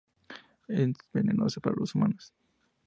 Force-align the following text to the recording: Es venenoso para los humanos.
Es 0.67 0.95
venenoso 1.13 1.61
para 1.61 1.75
los 1.75 1.93
humanos. 1.93 2.33